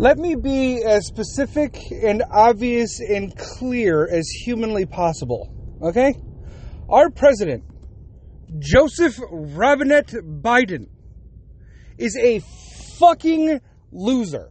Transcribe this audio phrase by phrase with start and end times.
[0.00, 5.52] Let me be as specific and obvious and clear as humanly possible.
[5.82, 6.14] Okay?
[6.88, 7.64] Our president,
[8.58, 10.86] Joseph Robinette Biden,
[11.98, 12.40] is a
[12.98, 13.60] fucking
[13.92, 14.50] loser.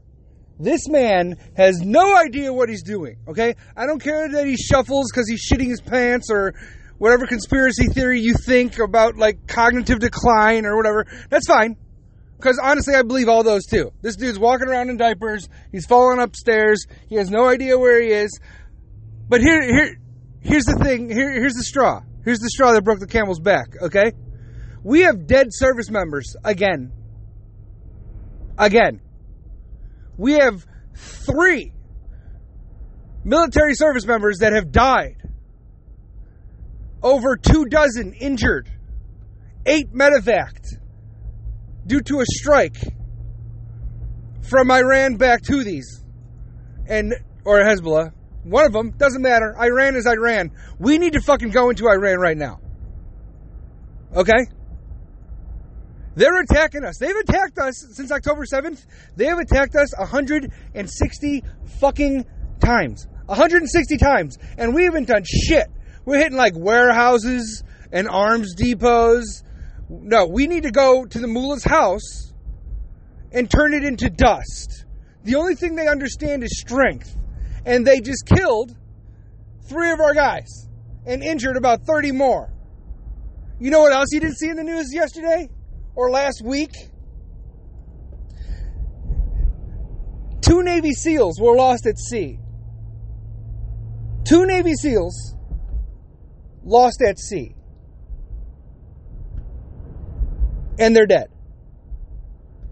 [0.59, 3.55] This man has no idea what he's doing, okay?
[3.75, 6.53] I don't care that he shuffles because he's shitting his pants or
[6.99, 11.07] whatever conspiracy theory you think about, like cognitive decline or whatever.
[11.31, 11.75] That's fine.
[12.39, 13.91] Because honestly, I believe all those too.
[14.01, 15.49] This dude's walking around in diapers.
[15.73, 16.85] He's falling upstairs.
[17.09, 18.39] He has no idea where he is.
[19.27, 19.97] But here, here,
[20.39, 21.09] here's the thing.
[21.09, 22.01] Here, here's the straw.
[22.23, 23.67] Here's the straw that broke the camel's back.
[23.81, 24.13] Okay,
[24.85, 26.93] we have dead service members again.
[28.57, 29.01] Again,
[30.17, 31.73] we have three
[33.25, 35.17] military service members that have died.
[37.03, 38.69] Over two dozen injured.
[39.65, 40.79] Eight medevaced
[41.89, 42.77] due to a strike
[44.47, 46.03] from Iran backed Houthis
[46.87, 48.13] and or Hezbollah.
[48.43, 49.55] One of them doesn't matter.
[49.59, 50.51] Iran is Iran.
[50.79, 52.59] We need to fucking go into Iran right now.
[54.15, 54.45] Okay?
[56.15, 56.97] They're attacking us.
[56.99, 58.85] They've attacked us since October 7th.
[59.15, 61.43] They have attacked us 160
[61.79, 62.25] fucking
[62.61, 63.07] times.
[63.25, 64.37] 160 times.
[64.57, 65.67] And we haven't done shit.
[66.05, 69.43] We're hitting like warehouses and arms depots
[69.89, 72.31] no, we need to go to the mullah's house
[73.31, 74.85] and turn it into dust.
[75.23, 77.15] The only thing they understand is strength.
[77.65, 78.75] And they just killed
[79.67, 80.67] three of our guys
[81.05, 82.53] and injured about 30 more.
[83.59, 85.49] You know what else you didn't see in the news yesterday
[85.95, 86.71] or last week?
[90.41, 92.39] Two Navy SEALs were lost at sea.
[94.23, 95.35] Two Navy SEALs
[96.63, 97.55] lost at sea.
[100.79, 101.27] And they're dead.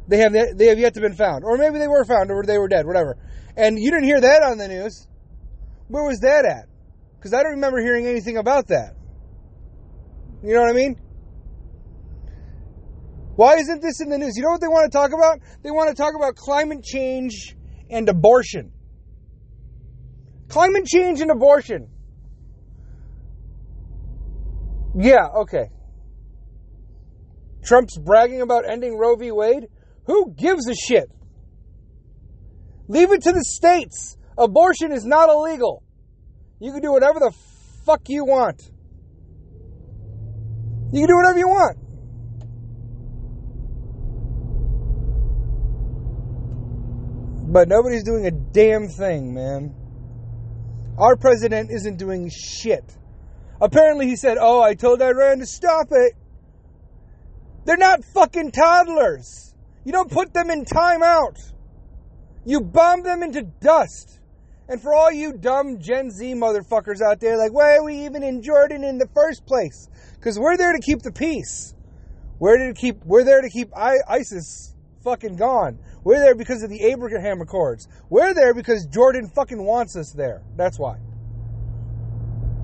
[0.08, 2.58] They have they have yet to been found, or maybe they were found, or they
[2.58, 3.18] were dead, whatever.
[3.58, 5.08] And you didn't hear that on the news.
[5.90, 6.68] Where was that at?
[7.18, 8.96] Because I don't remember hearing anything about that.
[10.44, 10.96] You know what I mean?
[13.36, 14.34] Why isn't this in the news?
[14.36, 15.40] You know what they want to talk about?
[15.62, 17.56] They want to talk about climate change
[17.90, 18.72] and abortion.
[20.48, 21.90] Climate change and abortion.
[24.96, 25.70] Yeah, okay.
[27.68, 29.32] Trump's bragging about ending Roe v.
[29.32, 29.68] Wade?
[30.06, 31.12] Who gives a shit?
[32.88, 34.16] Leave it to the states.
[34.38, 35.84] Abortion is not illegal.
[36.60, 37.34] You can do whatever the
[37.86, 38.62] fuck you want.
[40.94, 41.78] You can do whatever you want.
[47.52, 49.76] But nobody's doing a damn thing, man.
[50.98, 52.98] Our president isn't doing shit.
[53.60, 56.14] Apparently, he said, Oh, I told Iran to stop it.
[57.68, 59.54] They're not fucking toddlers.
[59.84, 61.36] You don't put them in timeout.
[62.46, 64.22] You bomb them into dust.
[64.70, 68.24] And for all you dumb Gen Z motherfuckers out there, like, why are we even
[68.24, 69.90] in Jordan in the first place?
[70.16, 71.76] Because we're there to keep the peace.
[72.40, 73.04] We're there to keep.
[73.04, 74.74] We're there to keep ISIS
[75.04, 75.78] fucking gone.
[76.06, 77.90] We're there because of the Abraham Accords.
[78.10, 80.42] We're there because Jordan fucking wants us there.
[80.56, 81.00] That's why.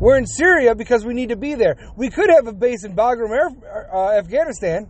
[0.04, 1.78] We're in Syria because we need to be there.
[1.96, 3.32] We could have a base in Bagram,
[3.64, 4.90] uh, Afghanistan.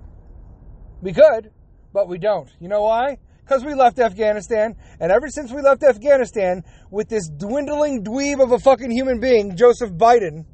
[1.04, 1.52] We could,
[1.94, 2.50] but we don't.
[2.60, 3.20] You know why?
[3.44, 8.54] Because we left Afghanistan, and ever since we left Afghanistan, with this dwindling dweeb of
[8.54, 10.46] a fucking human being, Joseph Biden,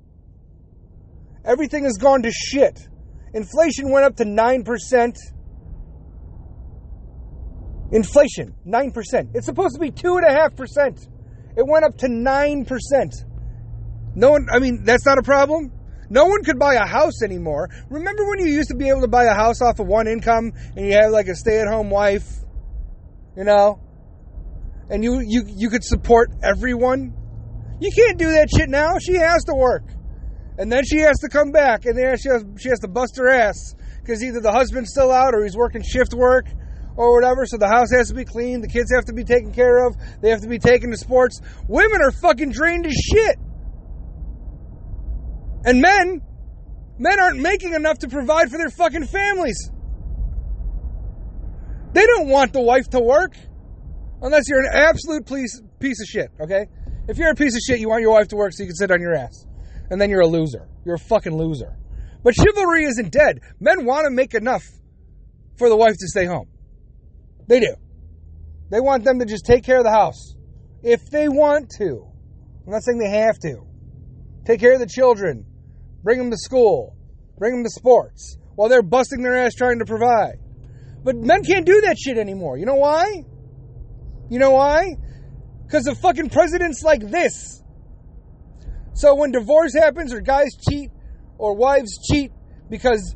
[1.45, 2.85] everything has gone to shit.
[3.33, 5.17] Inflation went up to 9%.
[7.93, 9.35] Inflation, 9%.
[9.35, 11.07] It's supposed to be 2.5%.
[11.55, 13.28] It went up to 9%.
[14.15, 15.71] No one, I mean, that's not a problem.
[16.09, 17.69] No one could buy a house anymore.
[17.89, 20.53] Remember when you used to be able to buy a house off of one income
[20.75, 22.27] and you had like a stay at home wife,
[23.37, 23.79] you know?
[24.89, 27.13] And you, you, you could support everyone?
[27.79, 28.97] You can't do that shit now.
[28.97, 29.83] She has to work.
[30.57, 33.15] And then she has to come back and then she has, she has to bust
[33.17, 36.47] her ass because either the husband's still out or he's working shift work
[36.97, 37.45] or whatever.
[37.45, 38.61] So the house has to be clean.
[38.61, 39.95] The kids have to be taken care of.
[40.21, 41.39] They have to be taken to sports.
[41.67, 43.37] Women are fucking drained as shit.
[45.65, 46.21] And men,
[46.97, 49.71] men aren't making enough to provide for their fucking families.
[51.93, 53.35] They don't want the wife to work
[54.21, 56.67] unless you're an absolute piece, piece of shit, okay?
[57.07, 58.75] If you're a piece of shit, you want your wife to work so you can
[58.75, 59.45] sit on your ass.
[59.89, 60.67] And then you're a loser.
[60.85, 61.75] You're a fucking loser.
[62.23, 63.41] But chivalry isn't dead.
[63.59, 64.63] Men want to make enough
[65.57, 66.47] for the wife to stay home.
[67.47, 67.75] They do.
[68.69, 70.35] They want them to just take care of the house.
[70.83, 72.07] If they want to.
[72.65, 73.65] I'm not saying they have to.
[74.45, 75.45] Take care of the children.
[76.03, 76.95] Bring them to school.
[77.37, 80.39] Bring them to sports while they're busting their ass trying to provide.
[81.03, 82.57] But men can't do that shit anymore.
[82.57, 83.23] You know why?
[84.29, 84.95] You know why?
[85.65, 87.63] Because of fucking presidents like this.
[88.93, 90.91] So when divorce happens or guys cheat
[91.37, 92.31] or wives cheat
[92.69, 93.15] because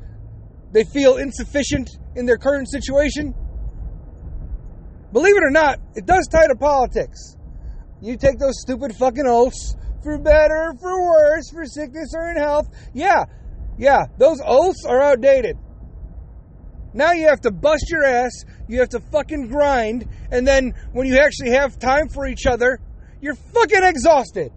[0.71, 3.33] they feel insufficient in their current situation,
[5.12, 7.35] believe it or not, it does tie to politics.
[8.01, 12.67] You take those stupid fucking oaths for better, for worse, for sickness or in health.
[12.94, 13.25] Yeah,
[13.77, 15.57] yeah, those oaths are outdated.
[16.94, 21.07] Now you have to bust your ass, you have to fucking grind, and then when
[21.07, 22.79] you actually have time for each other,
[23.19, 24.51] you're fucking exhausted.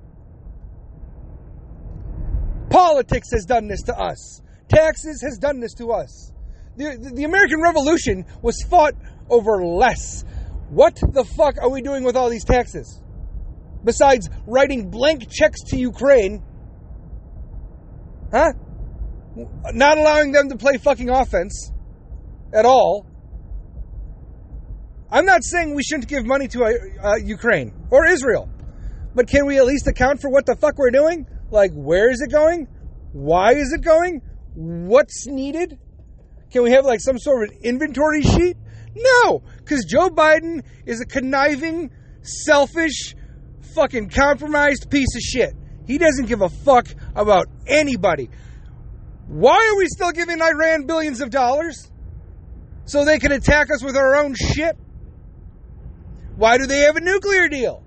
[2.68, 4.42] Politics has done this to us.
[4.68, 6.32] Taxes has done this to us.
[6.76, 8.94] The, the American Revolution was fought
[9.30, 10.24] over less.
[10.68, 13.00] What the fuck are we doing with all these taxes?
[13.86, 16.42] Besides writing blank checks to Ukraine,
[18.32, 18.52] huh?
[19.72, 21.70] Not allowing them to play fucking offense
[22.52, 23.06] at all.
[25.10, 26.70] I'm not saying we shouldn't give money to uh,
[27.02, 28.50] uh, Ukraine or Israel,
[29.14, 31.26] but can we at least account for what the fuck we're doing?
[31.50, 32.66] Like, where is it going?
[33.12, 34.20] Why is it going?
[34.54, 35.78] What's needed?
[36.50, 38.56] Can we have like some sort of inventory sheet?
[38.96, 41.90] No, because Joe Biden is a conniving,
[42.22, 43.14] selfish,
[43.76, 45.54] fucking compromised piece of shit.
[45.86, 48.30] He doesn't give a fuck about anybody.
[49.28, 51.90] Why are we still giving Iran billions of dollars?
[52.86, 54.76] So they can attack us with our own shit?
[56.36, 57.82] Why do they have a nuclear deal?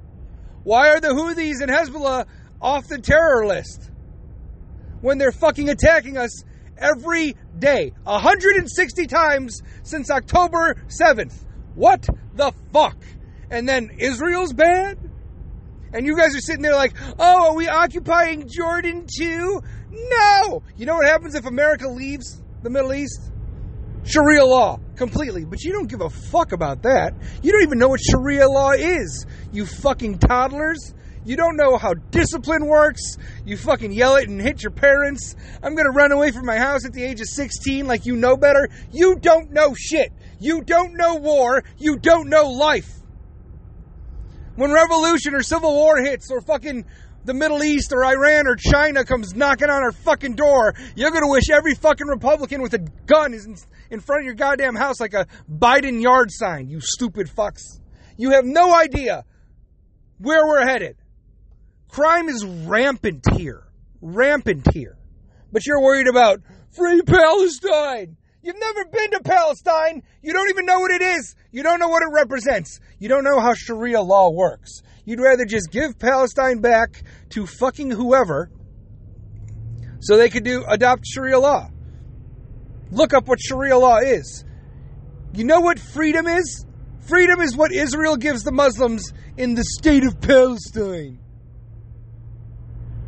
[0.64, 2.26] Why are the Houthis and Hezbollah
[2.62, 3.90] off the terror list
[5.02, 6.44] when they're fucking attacking us
[6.78, 7.94] every day?
[8.04, 11.34] 160 times since October 7th.
[11.76, 12.98] What the fuck?
[13.50, 15.09] And then Israel's bad?
[15.94, 19.62] And you guys are sitting there like, oh, are we occupying Jordan too?
[19.92, 20.64] No!
[20.78, 23.32] You know what happens if America leaves the Middle East?
[24.04, 25.46] Sharia law, completely.
[25.46, 27.14] But you don't give a fuck about that.
[27.42, 30.94] You don't even know what Sharia law is, you fucking toddlers.
[31.26, 33.02] You don't know how discipline works.
[33.46, 35.36] You fucking yell it and hit your parents.
[35.62, 38.38] I'm gonna run away from my house at the age of 16 like you know
[38.38, 38.70] better.
[38.92, 40.14] You don't know shit.
[40.40, 41.64] You don't know war.
[41.78, 42.99] You don't know life.
[44.60, 46.84] When revolution or civil war hits or fucking
[47.24, 51.24] the Middle East or Iran or China comes knocking on our fucking door, you're going
[51.24, 53.56] to wish every fucking Republican with a gun is in,
[53.90, 57.80] in front of your goddamn house like a Biden yard sign, you stupid fucks.
[58.18, 59.24] You have no idea
[60.18, 60.98] where we're headed.
[61.88, 63.64] Crime is rampant here.
[64.02, 64.98] Rampant here.
[65.54, 66.42] But you're worried about
[66.72, 68.18] free Palestine.
[68.42, 70.04] You've never been to Palestine.
[70.22, 71.36] You don't even know what it is.
[71.52, 72.80] You don't know what it represents.
[72.98, 74.82] You don't know how Sharia law works.
[75.04, 78.50] You'd rather just give Palestine back to fucking whoever
[80.00, 81.70] so they could do adopt Sharia law.
[82.92, 84.46] Look up what Sharia law is.
[85.34, 86.66] You know what freedom is?
[87.08, 91.20] Freedom is what Israel gives the Muslims in the state of Palestine.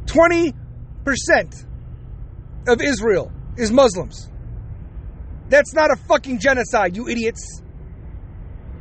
[0.06, 0.54] 20%
[2.68, 4.31] of Israel is Muslims.
[5.52, 7.62] That's not a fucking genocide, you idiots.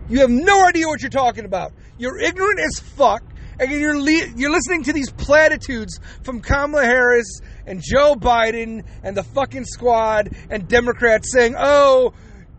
[0.09, 1.73] You have no idea what you're talking about.
[1.99, 3.25] You're ignorant as fuck,
[3.59, 9.17] and you're le- you're listening to these platitudes from Kamala Harris and Joe Biden and
[9.17, 12.13] the fucking squad and Democrats saying, "Oh,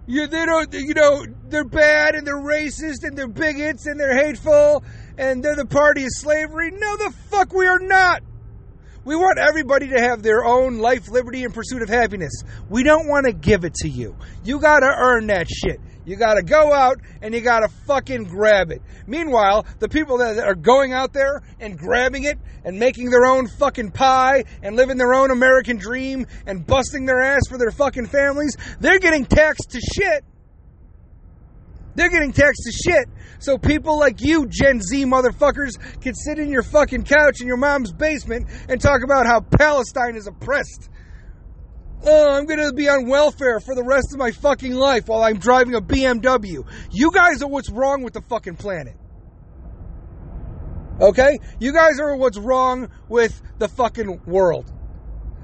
[0.08, 4.14] you they don't you know they're bad and they're racist and they're bigots and they're
[4.16, 4.84] hateful
[5.18, 8.24] and they're the party of slavery." No, the fuck we are not.
[9.04, 12.44] We want everybody to have their own life, liberty, and pursuit of happiness.
[12.70, 14.16] We don't want to give it to you.
[14.44, 15.80] You got to earn that shit.
[16.06, 18.82] You got to go out and you got to fucking grab it.
[19.08, 23.48] Meanwhile, the people that are going out there and grabbing it and making their own
[23.48, 28.08] fucking pie and living their own American dream and busting their ass for their fucking
[28.08, 30.24] families, they're getting taxed to shit.
[31.96, 33.06] They're getting taxed to shit.
[33.40, 35.72] So people like you, Gen Z motherfuckers,
[36.02, 40.16] can sit in your fucking couch in your mom's basement and talk about how Palestine
[40.16, 40.90] is oppressed
[42.04, 45.38] oh, I'm to be on welfare for the rest of my fucking life while I'm
[45.38, 46.66] driving a BMW.
[46.92, 48.96] You guys are what's wrong with the fucking planet.
[51.00, 51.40] Okay?
[51.60, 54.72] You guys are what's wrong with the fucking world.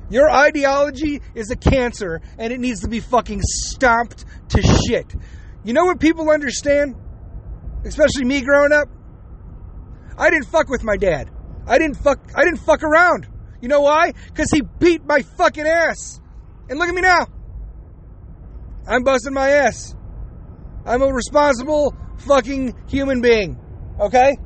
[0.09, 5.13] Your ideology is a cancer and it needs to be fucking stomped to shit.
[5.67, 6.95] You know what people understand?
[7.83, 8.87] Especially me growing up?
[10.17, 11.29] I didn't fuck with my dad.
[11.67, 13.27] I didn't fuck I didn't fuck around.
[13.61, 14.13] You know why?
[14.33, 16.21] Cuz he beat my fucking ass.
[16.69, 17.27] And look at me now.
[18.87, 19.93] I'm busting my ass.
[20.85, 23.59] I'm a responsible fucking human being.
[23.99, 24.37] Okay?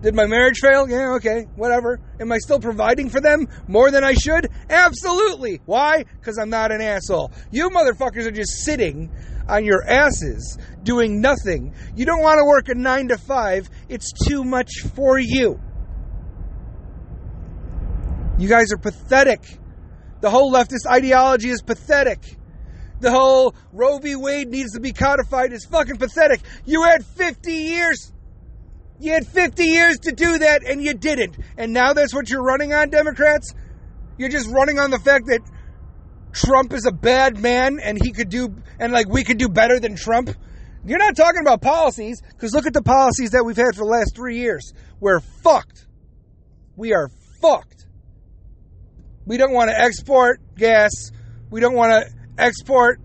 [0.00, 0.88] Did my marriage fail?
[0.88, 2.00] Yeah, okay, whatever.
[2.20, 4.48] Am I still providing for them more than I should?
[4.70, 5.60] Absolutely.
[5.66, 6.04] Why?
[6.04, 7.32] Because I'm not an asshole.
[7.50, 9.10] You motherfuckers are just sitting
[9.48, 11.74] on your asses doing nothing.
[11.94, 13.68] You don't want to work a nine to five.
[13.88, 15.60] It's too much for you.
[18.38, 19.40] You guys are pathetic.
[20.20, 22.20] The whole leftist ideology is pathetic.
[23.00, 24.16] The whole Roe v.
[24.16, 26.40] Wade needs to be codified is fucking pathetic.
[26.64, 28.12] You had 50 years.
[28.98, 31.36] You had 50 years to do that and you didn't.
[31.58, 33.52] And now that's what you're running on, Democrats?
[34.18, 35.40] You're just running on the fact that
[36.36, 39.80] Trump is a bad man and he could do, and like we could do better
[39.80, 40.30] than Trump.
[40.84, 43.90] You're not talking about policies because look at the policies that we've had for the
[43.90, 44.72] last three years.
[45.00, 45.86] We're fucked.
[46.76, 47.08] We are
[47.40, 47.86] fucked.
[49.24, 51.10] We don't want to export gas.
[51.50, 53.00] We don't want to export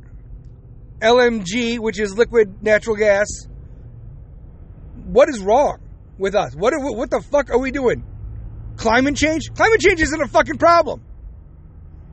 [0.99, 3.27] LNG, which is liquid natural gas.
[5.05, 5.79] What is wrong
[6.17, 6.53] with us?
[6.53, 8.03] What, what the fuck are we doing?
[8.75, 9.51] Climate change?
[9.55, 11.01] Climate change isn't a fucking problem.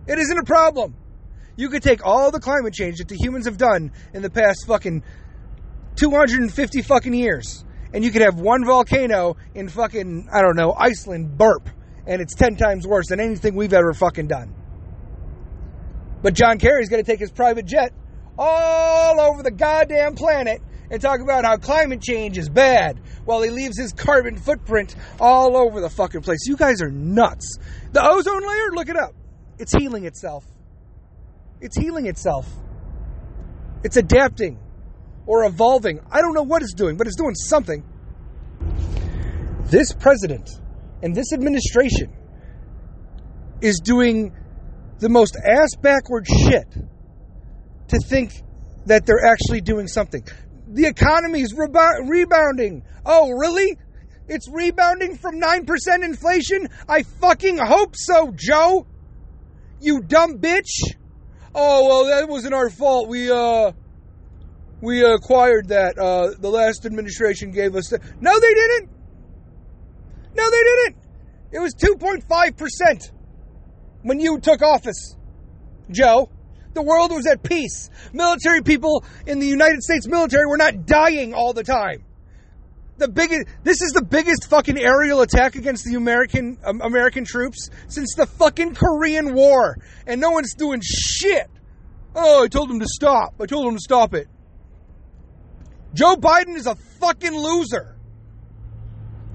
[0.06, 0.94] It isn't a problem.
[1.58, 4.64] You could take all the climate change that the humans have done in the past
[4.68, 5.02] fucking
[5.96, 11.36] 250 fucking years, and you could have one volcano in fucking, I don't know, Iceland
[11.36, 11.68] burp,
[12.06, 14.54] and it's 10 times worse than anything we've ever fucking done.
[16.22, 17.92] But John Kerry's going to take his private jet
[18.38, 20.62] all over the goddamn planet
[20.92, 25.56] and talk about how climate change is bad while he leaves his carbon footprint all
[25.56, 26.46] over the fucking place.
[26.46, 27.58] You guys are nuts.
[27.90, 29.12] The ozone layer, look it up.
[29.58, 30.44] It's healing itself.
[31.60, 32.46] It's healing itself.
[33.82, 34.58] It's adapting
[35.26, 36.00] or evolving.
[36.10, 37.84] I don't know what it's doing, but it's doing something.
[39.66, 40.48] This president
[41.02, 42.12] and this administration
[43.60, 44.34] is doing
[44.98, 46.66] the most ass backward shit
[47.88, 48.32] to think
[48.86, 50.24] that they're actually doing something.
[50.68, 52.84] The economy's rebo- rebounding.
[53.04, 53.78] Oh, really?
[54.28, 56.68] It's rebounding from 9% inflation?
[56.88, 58.86] I fucking hope so, Joe.
[59.80, 60.96] You dumb bitch.
[61.60, 63.08] Oh, well, that wasn't our fault.
[63.08, 63.72] We, uh,
[64.80, 65.98] we acquired that.
[65.98, 68.00] Uh, the last administration gave us that.
[68.20, 68.90] No, they didn't.
[70.36, 70.96] No, they didn't.
[71.50, 73.10] It was 2.5%
[74.02, 75.16] when you took office,
[75.90, 76.30] Joe.
[76.74, 77.90] The world was at peace.
[78.12, 82.04] Military people in the United States military were not dying all the time.
[82.98, 87.70] The biggest, this is the biggest fucking aerial attack against the American um, American troops
[87.86, 91.48] since the fucking Korean War, and no one's doing shit.
[92.14, 93.34] Oh, I told them to stop.
[93.40, 94.26] I told them to stop it.
[95.94, 97.96] Joe Biden is a fucking loser.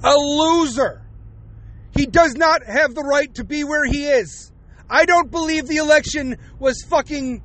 [0.03, 1.01] A loser.
[1.95, 4.51] He does not have the right to be where he is.
[4.89, 7.41] I don't believe the election was fucking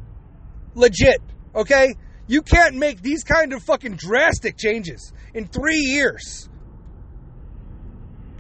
[0.75, 1.23] legit,
[1.55, 1.95] okay?
[2.29, 6.49] You can't make these kind of fucking drastic changes in three years.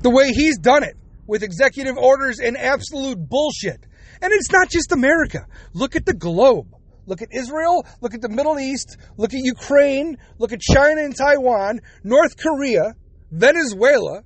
[0.02, 3.84] The way he's done it with executive orders and absolute bullshit.
[4.20, 5.46] And it's not just America.
[5.72, 6.68] Look at the globe.
[7.06, 11.16] Look at Israel, look at the Middle East, look at Ukraine, look at China and
[11.16, 12.92] Taiwan, North Korea,
[13.30, 14.20] Venezuela.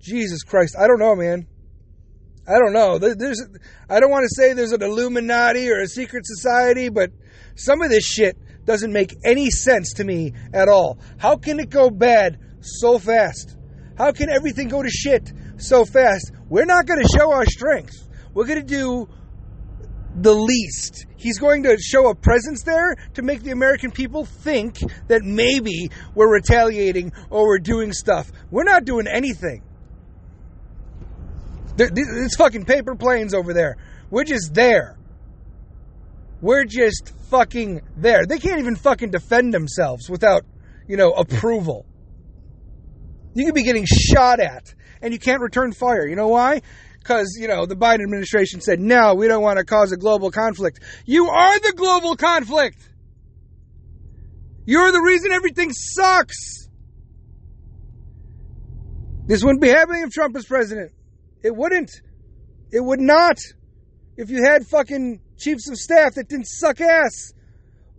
[0.00, 1.46] Jesus Christ, I don't know, man.
[2.50, 2.98] I don't know.
[2.98, 3.40] There's,
[3.88, 7.10] I don't want to say there's an Illuminati or a secret society, but
[7.54, 10.98] some of this shit doesn't make any sense to me at all.
[11.18, 13.56] How can it go bad so fast?
[13.96, 16.32] How can everything go to shit so fast?
[16.48, 18.08] We're not going to show our strength.
[18.34, 19.08] We're going to do
[20.16, 21.06] the least.
[21.16, 25.90] He's going to show a presence there to make the American people think that maybe
[26.16, 28.32] we're retaliating or we're doing stuff.
[28.50, 29.62] We're not doing anything.
[31.80, 33.76] It's fucking paper planes over there.
[34.10, 34.98] We're just there.
[36.40, 38.26] We're just fucking there.
[38.26, 40.44] They can't even fucking defend themselves without,
[40.88, 41.86] you know, approval.
[43.34, 46.06] You could be getting shot at and you can't return fire.
[46.06, 46.62] You know why?
[46.98, 50.30] Because, you know, the Biden administration said, no, we don't want to cause a global
[50.30, 50.80] conflict.
[51.06, 52.78] You are the global conflict.
[54.66, 56.68] You're the reason everything sucks.
[59.26, 60.92] This wouldn't be happening if Trump was president.
[61.42, 61.90] It wouldn't.
[62.70, 63.38] It would not.
[64.16, 67.32] If you had fucking chiefs of staff that didn't suck ass,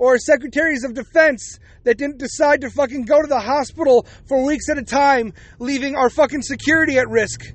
[0.01, 4.67] or secretaries of defense that didn't decide to fucking go to the hospital for weeks
[4.67, 7.53] at a time, leaving our fucking security at risk.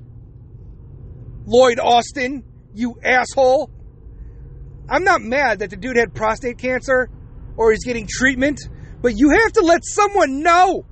[1.45, 3.69] Lloyd Austin, you asshole.
[4.87, 7.09] I'm not mad that the dude had prostate cancer
[7.57, 8.61] or he's getting treatment,
[9.01, 10.85] but you have to let someone know.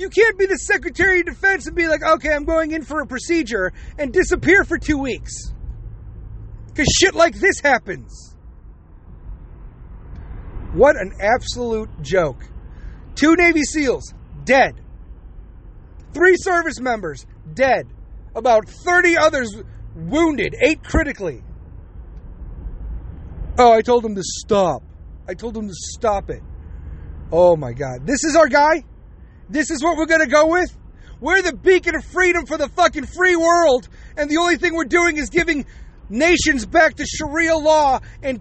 [0.00, 3.02] You can't be the Secretary of Defense and be like, okay, I'm going in for
[3.02, 5.52] a procedure and disappear for two weeks.
[6.68, 8.34] Because shit like this happens.
[10.72, 12.42] What an absolute joke.
[13.14, 14.14] Two Navy SEALs,
[14.44, 14.80] dead.
[16.14, 17.86] Three service members, dead.
[18.34, 19.54] About 30 others
[19.94, 21.42] wounded, eight critically.
[23.58, 24.82] Oh, I told him to stop.
[25.28, 26.42] I told him to stop it.
[27.30, 28.06] Oh my God.
[28.06, 28.84] This is our guy?
[29.50, 30.74] This is what we're going to go with?
[31.20, 33.88] We're the beacon of freedom for the fucking free world.
[34.16, 35.66] And the only thing we're doing is giving
[36.08, 38.40] nations back to Sharia law and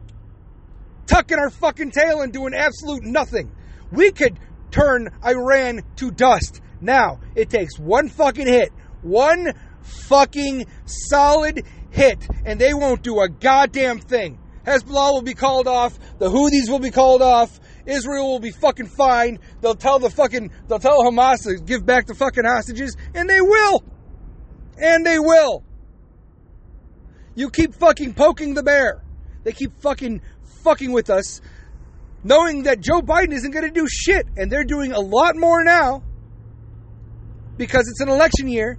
[1.07, 3.51] tucking our fucking tail and doing absolute nothing.
[3.91, 4.39] We could
[4.69, 6.61] turn Iran to dust.
[6.79, 13.27] Now, it takes one fucking hit, one fucking solid hit, and they won't do a
[13.27, 14.37] goddamn thing.
[14.65, 18.87] Hezbollah will be called off, the Houthis will be called off, Israel will be fucking
[18.87, 19.39] fine.
[19.61, 23.41] They'll tell the fucking they'll tell Hamas to give back the fucking hostages, and they
[23.41, 23.83] will.
[24.77, 25.63] And they will.
[27.35, 29.03] You keep fucking poking the bear.
[29.43, 30.21] They keep fucking
[30.63, 31.41] fucking with us,
[32.23, 35.63] knowing that Joe Biden isn't going to do shit, and they're doing a lot more
[35.63, 36.03] now
[37.57, 38.77] because it's an election year,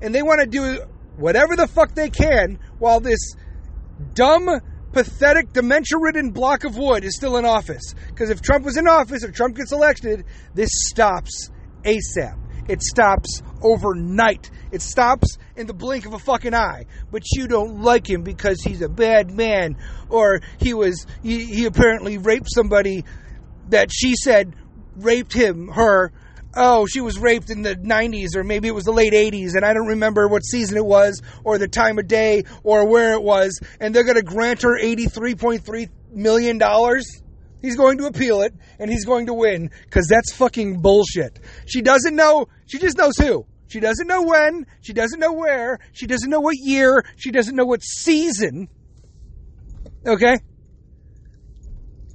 [0.00, 0.84] and they want to do
[1.16, 3.34] whatever the fuck they can while this
[4.14, 4.48] dumb,
[4.92, 7.94] pathetic, dementia ridden block of wood is still in office.
[8.08, 11.50] Because if Trump was in office or Trump gets elected, this stops
[11.84, 12.38] ASAP.
[12.68, 14.50] It stops overnight.
[14.70, 16.86] It stops in the blink of a fucking eye.
[17.10, 19.76] But you don't like him because he's a bad man,
[20.08, 23.04] or he was he, he apparently raped somebody
[23.70, 24.54] that she said
[24.96, 26.12] raped him, her.
[26.56, 29.64] Oh, she was raped in the 90s, or maybe it was the late 80s, and
[29.64, 33.22] I don't remember what season it was, or the time of day, or where it
[33.22, 36.60] was, and they're going to grant her $83.3 million.
[37.62, 41.38] He's going to appeal it and he's going to win because that's fucking bullshit.
[41.66, 43.46] She doesn't know, she just knows who.
[43.68, 47.54] She doesn't know when, she doesn't know where, she doesn't know what year, she doesn't
[47.54, 48.68] know what season.
[50.06, 50.38] Okay?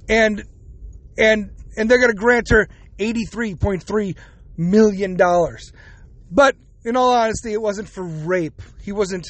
[0.08, 0.44] And
[1.16, 4.16] and and they're going to grant her 83.3
[4.56, 5.72] million dollars.
[6.30, 8.62] But in all honesty, it wasn't for rape.
[8.82, 9.26] He wasn't,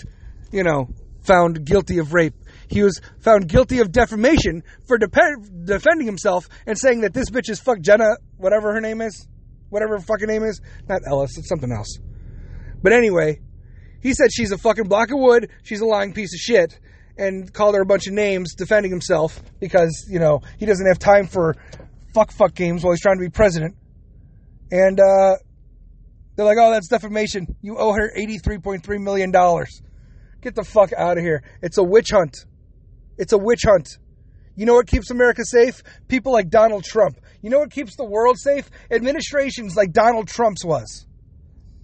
[0.53, 0.89] you know,
[1.23, 2.35] found guilty of rape.
[2.69, 7.61] He was found guilty of defamation for defending himself and saying that this bitch is
[7.61, 9.27] fuck Jenna, whatever her name is,
[9.69, 10.61] whatever her fucking name is.
[10.89, 11.99] Not Ellis, it's something else.
[12.83, 13.41] But anyway,
[14.01, 16.79] he said she's a fucking block of wood, she's a lying piece of shit,
[17.17, 20.99] and called her a bunch of names defending himself because, you know, he doesn't have
[20.99, 21.57] time for
[22.17, 23.77] fuck fuck games while he's trying to be president.
[24.71, 25.37] And uh,
[26.35, 27.57] they're like, oh, that's defamation.
[27.61, 29.31] You owe her $83.3 million.
[30.41, 31.45] Get the fuck out of here.
[31.61, 32.35] It's a witch hunt.
[33.19, 33.99] It's a witch hunt.
[34.55, 35.83] You know what keeps America safe?
[36.09, 37.21] People like Donald Trump.
[37.43, 38.71] You know what keeps the world safe?
[38.91, 41.07] Administrations like Donald Trump's was.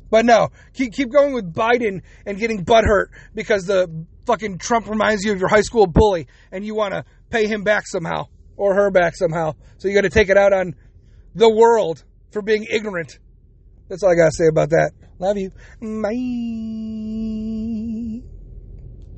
[0.09, 5.25] But no, keep, keep going with Biden and getting butthurt because the fucking Trump reminds
[5.25, 8.29] you of your high school bully and you want to pay him back somehow
[8.62, 9.57] or her back somehow.
[9.79, 10.77] So you got to take it out on
[11.35, 13.18] the world for being ignorant.
[13.88, 14.92] That's all I got to say about that.
[15.18, 15.51] Love you.
[18.20, 18.32] Bye.